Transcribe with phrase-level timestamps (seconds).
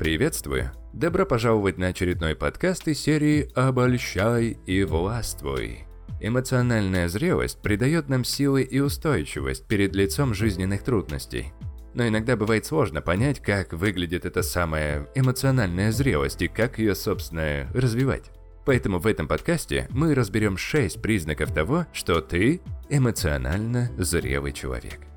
[0.00, 0.70] Приветствую!
[0.94, 5.80] Добро пожаловать на очередной подкаст из серии «Обольщай и властвуй».
[6.22, 11.52] Эмоциональная зрелость придает нам силы и устойчивость перед лицом жизненных трудностей.
[11.92, 17.68] Но иногда бывает сложно понять, как выглядит эта самая эмоциональная зрелость и как ее, собственно,
[17.74, 18.30] развивать.
[18.64, 25.09] Поэтому в этом подкасте мы разберем 6 признаков того, что ты эмоционально зрелый человек.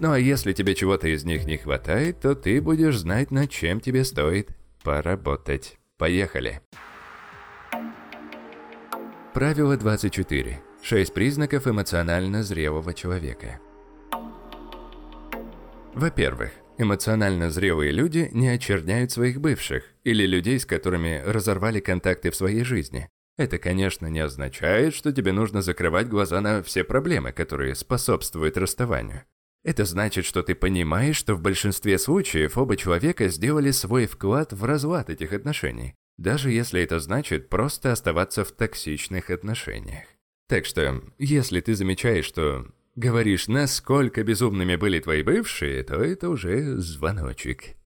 [0.00, 3.80] Ну а если тебе чего-то из них не хватает, то ты будешь знать, над чем
[3.80, 4.50] тебе стоит
[4.84, 5.78] поработать.
[5.96, 6.60] Поехали!
[9.34, 10.60] Правило 24.
[10.82, 13.60] 6 признаков эмоционально зрелого человека.
[15.94, 22.36] Во-первых, эмоционально зрелые люди не очерняют своих бывших или людей, с которыми разорвали контакты в
[22.36, 23.08] своей жизни.
[23.36, 29.24] Это, конечно, не означает, что тебе нужно закрывать глаза на все проблемы, которые способствуют расставанию.
[29.64, 34.64] Это значит, что ты понимаешь, что в большинстве случаев оба человека сделали свой вклад в
[34.64, 40.04] разлад этих отношений, даже если это значит просто оставаться в токсичных отношениях.
[40.48, 46.78] Так что, если ты замечаешь, что говоришь, насколько безумными были твои бывшие, то это уже
[46.78, 47.76] звоночек.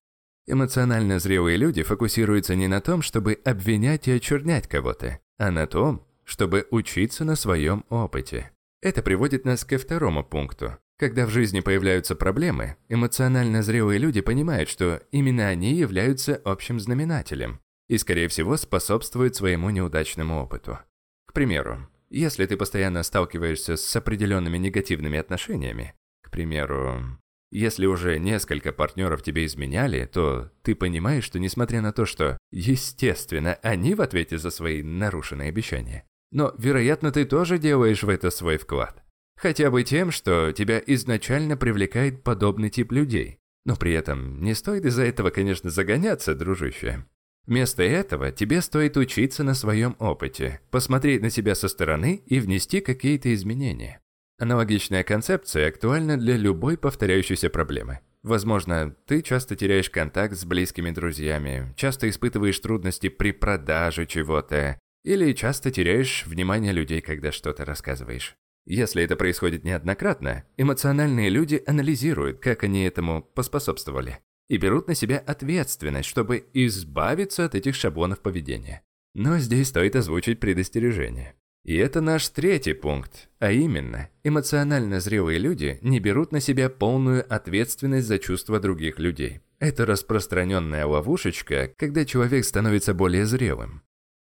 [0.45, 6.05] Эмоционально зрелые люди фокусируются не на том, чтобы обвинять и очернять кого-то, а на том,
[6.23, 8.51] чтобы учиться на своем опыте.
[8.81, 10.77] Это приводит нас ко второму пункту.
[11.03, 17.59] Когда в жизни появляются проблемы, эмоционально зрелые люди понимают, что именно они являются общим знаменателем
[17.89, 20.79] и, скорее всего, способствуют своему неудачному опыту.
[21.27, 27.19] К примеру, если ты постоянно сталкиваешься с определенными негативными отношениями, к примеру,
[27.51, 33.55] если уже несколько партнеров тебе изменяли, то ты понимаешь, что несмотря на то, что, естественно,
[33.61, 38.57] они в ответе за свои нарушенные обещания, но, вероятно, ты тоже делаешь в это свой
[38.57, 39.02] вклад.
[39.35, 43.39] Хотя бы тем, что тебя изначально привлекает подобный тип людей.
[43.65, 47.05] Но при этом не стоит из-за этого, конечно, загоняться, дружище.
[47.45, 52.79] Вместо этого тебе стоит учиться на своем опыте, посмотреть на себя со стороны и внести
[52.79, 53.99] какие-то изменения.
[54.39, 57.99] Аналогичная концепция актуальна для любой повторяющейся проблемы.
[58.23, 65.33] Возможно, ты часто теряешь контакт с близкими друзьями, часто испытываешь трудности при продаже чего-то, или
[65.33, 68.37] часто теряешь внимание людей, когда что-то рассказываешь.
[68.65, 75.17] Если это происходит неоднократно, эмоциональные люди анализируют, как они этому поспособствовали, и берут на себя
[75.17, 78.83] ответственность, чтобы избавиться от этих шаблонов поведения.
[79.13, 81.35] Но здесь стоит озвучить предостережение.
[81.63, 87.25] И это наш третий пункт, а именно, эмоционально зрелые люди не берут на себя полную
[87.33, 89.41] ответственность за чувства других людей.
[89.59, 93.81] Это распространенная ловушечка, когда человек становится более зрелым.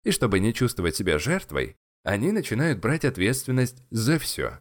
[0.03, 4.59] И чтобы не чувствовать себя жертвой, они начинают брать ответственность за все.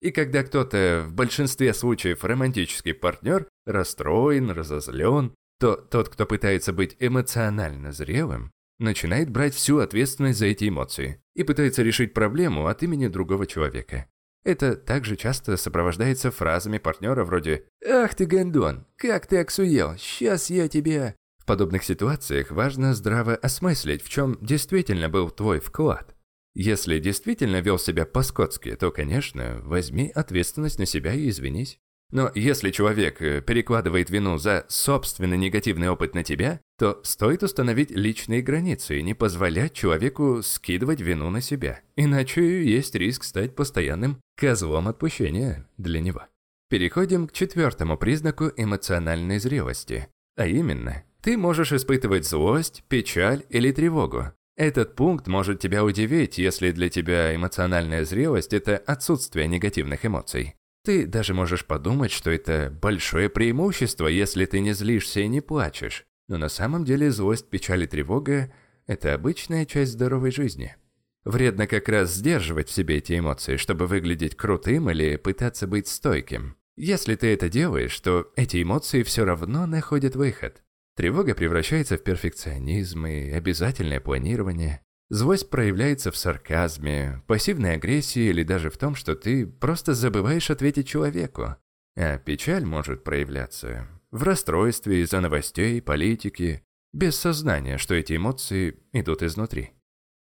[0.00, 6.96] И когда кто-то, в большинстве случаев романтический партнер, расстроен, разозлен, то тот, кто пытается быть
[6.98, 8.50] эмоционально зрелым,
[8.80, 14.08] начинает брать всю ответственность за эти эмоции и пытается решить проблему от имени другого человека.
[14.44, 20.66] Это также часто сопровождается фразами партнера вроде «Ах ты, Гандон, как ты оксуел, сейчас я
[20.66, 26.11] тебя...» В подобных ситуациях важно здраво осмыслить, в чем действительно был твой вклад.
[26.54, 31.78] Если действительно вел себя по-скотски, то, конечно, возьми ответственность на себя и извинись.
[32.10, 37.90] Но если человек э, перекладывает вину за собственный негативный опыт на тебя, то стоит установить
[37.90, 41.80] личные границы и не позволять человеку скидывать вину на себя.
[41.96, 46.24] Иначе есть риск стать постоянным козлом отпущения для него.
[46.68, 50.08] Переходим к четвертому признаку эмоциональной зрелости.
[50.36, 56.72] А именно, ты можешь испытывать злость, печаль или тревогу, этот пункт может тебя удивить, если
[56.72, 60.54] для тебя эмоциональная зрелость– это отсутствие негативных эмоций.
[60.84, 66.04] Ты даже можешь подумать, что это большое преимущество, если ты не злишься и не плачешь.
[66.28, 68.52] Но на самом деле злость, печаль и тревога–
[68.86, 70.76] это обычная часть здоровой жизни.
[71.24, 76.56] Вредно как раз сдерживать в себе эти эмоции, чтобы выглядеть крутым или пытаться быть стойким.
[76.76, 80.62] Если ты это делаешь, то эти эмоции все равно находят выход.
[80.94, 84.82] Тревога превращается в перфекционизм и обязательное планирование.
[85.08, 90.88] Злость проявляется в сарказме, пассивной агрессии или даже в том, что ты просто забываешь ответить
[90.88, 91.56] человеку.
[91.96, 96.62] А печаль может проявляться в расстройстве из-за новостей, политики,
[96.92, 99.70] без сознания, что эти эмоции идут изнутри.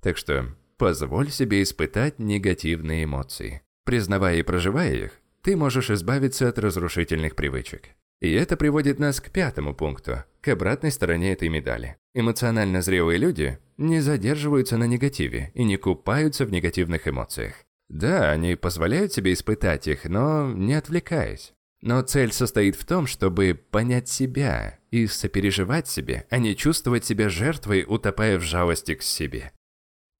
[0.01, 3.61] Так что позволь себе испытать негативные эмоции.
[3.85, 5.11] Признавая и проживая их,
[5.41, 7.89] ты можешь избавиться от разрушительных привычек.
[8.21, 11.97] И это приводит нас к пятому пункту, к обратной стороне этой медали.
[12.13, 17.55] Эмоционально зрелые люди не задерживаются на негативе и не купаются в негативных эмоциях.
[17.89, 21.53] Да, они позволяют себе испытать их, но не отвлекаясь.
[21.81, 27.27] Но цель состоит в том, чтобы понять себя и сопереживать себе, а не чувствовать себя
[27.27, 29.51] жертвой, утопая в жалости к себе.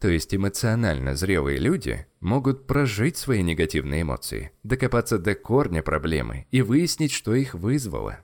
[0.04, 6.62] То есть эмоционально зрелые люди могут прожить свои негативные эмоции, докопаться до корня проблемы и
[6.62, 8.20] выяснить, что их вызвало.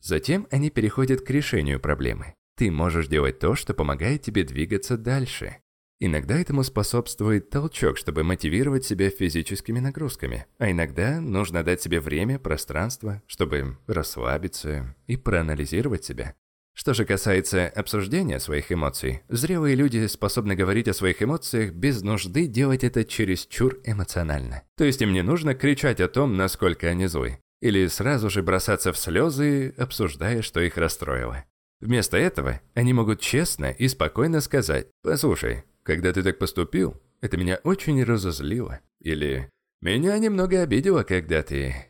[0.00, 2.32] Затем они переходят к решению проблемы.
[2.56, 5.58] Ты можешь делать то, что помогает тебе двигаться дальше.
[6.00, 12.38] Иногда этому способствует толчок, чтобы мотивировать себя физическими нагрузками, а иногда нужно дать себе время,
[12.38, 16.36] пространство, чтобы расслабиться и проанализировать себя.
[16.78, 22.46] Что же касается обсуждения своих эмоций, зрелые люди способны говорить о своих эмоциях без нужды
[22.46, 24.62] делать это чересчур эмоционально.
[24.76, 28.92] То есть им не нужно кричать о том, насколько они злы, или сразу же бросаться
[28.92, 31.44] в слезы, обсуждая, что их расстроило.
[31.80, 37.58] Вместо этого они могут честно и спокойно сказать «Послушай, когда ты так поступил, это меня
[37.64, 38.78] очень разозлило».
[39.00, 41.87] Или «Меня немного обидело, когда ты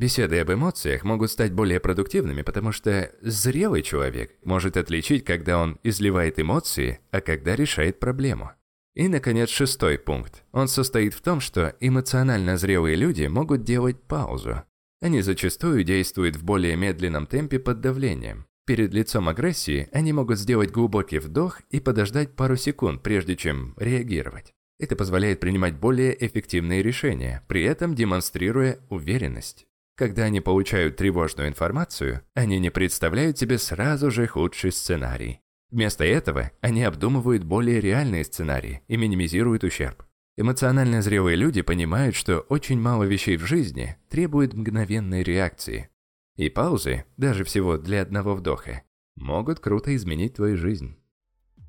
[0.00, 5.78] Беседы об эмоциях могут стать более продуктивными, потому что зрелый человек может отличить, когда он
[5.82, 8.52] изливает эмоции, а когда решает проблему.
[8.94, 10.42] И, наконец, шестой пункт.
[10.52, 14.62] Он состоит в том, что эмоционально зрелые люди могут делать паузу.
[15.02, 18.46] Они зачастую действуют в более медленном темпе под давлением.
[18.64, 24.54] Перед лицом агрессии они могут сделать глубокий вдох и подождать пару секунд, прежде чем реагировать.
[24.78, 29.66] Это позволяет принимать более эффективные решения, при этом демонстрируя уверенность.
[30.00, 35.42] Когда они получают тревожную информацию, они не представляют себе сразу же худший сценарий.
[35.70, 40.02] Вместо этого они обдумывают более реальные сценарии и минимизируют ущерб.
[40.38, 45.90] Эмоционально зрелые люди понимают, что очень мало вещей в жизни требуют мгновенной реакции.
[46.36, 48.84] И паузы, даже всего для одного вдоха,
[49.16, 50.96] могут круто изменить твою жизнь.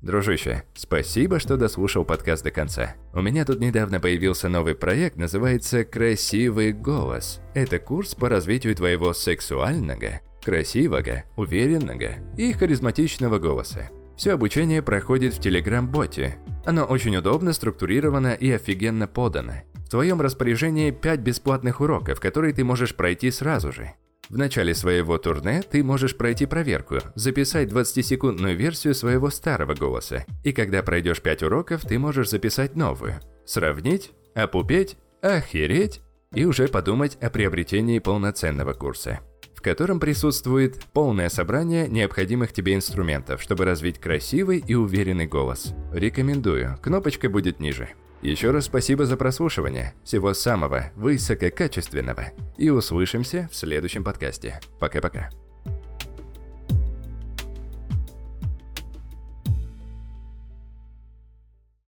[0.02, 2.96] Дружище, спасибо, что дослушал подкаст до конца.
[3.14, 7.40] У меня тут недавно появился новый проект, называется «Красивый голос».
[7.54, 13.90] Это курс по развитию твоего сексуального, красивого, уверенного и харизматичного голоса.
[14.16, 16.34] Все обучение проходит в Telegram-боте.
[16.66, 19.62] Оно очень удобно, структурировано и офигенно подано.
[19.86, 23.92] В твоем распоряжении 5 бесплатных уроков, которые ты можешь пройти сразу же.
[24.28, 30.24] В начале своего турне ты можешь пройти проверку, записать 20-секундную версию своего старого голоса.
[30.42, 33.20] И когда пройдешь 5 уроков, ты можешь записать новую.
[33.44, 36.00] Сравнить, опупеть, охереть
[36.34, 39.20] и уже подумать о приобретении полноценного курса,
[39.54, 45.74] в котором присутствует полное собрание необходимых тебе инструментов, чтобы развить красивый и уверенный голос.
[45.92, 47.90] Рекомендую, кнопочка будет ниже.
[48.22, 49.94] Еще раз спасибо за прослушивание.
[50.04, 52.26] Всего самого высококачественного.
[52.56, 54.60] И услышимся в следующем подкасте.
[54.78, 55.30] Пока-пока.